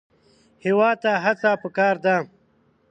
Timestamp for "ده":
2.05-2.15